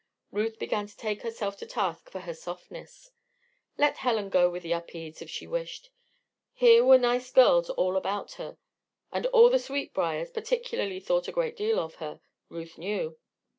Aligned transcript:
Ruth 0.31 0.57
began 0.57 0.87
to 0.87 0.97
take 0.97 1.21
herself 1.21 1.57
to 1.57 1.67
task 1.67 2.09
for 2.09 2.21
her 2.21 2.33
"softness." 2.33 3.11
Let 3.77 3.97
Helen 3.97 4.29
go 4.29 4.49
with 4.49 4.63
the 4.63 4.71
Upedes 4.73 5.21
if 5.21 5.29
she 5.29 5.45
wished. 5.45 5.91
Here 6.53 6.83
were 6.83 6.97
nice 6.97 7.29
girls 7.29 7.69
all 7.69 7.95
about 7.95 8.31
her, 8.41 8.57
and 9.11 9.27
all 9.27 9.51
the 9.51 9.59
Sweetbriars 9.59 10.31
particularly 10.31 10.99
thought 11.01 11.27
a 11.27 11.31
great 11.31 11.55
deal 11.55 11.79
of 11.79 11.97
her, 12.01 12.19
Ruth 12.49 12.79
knew. 12.79 13.19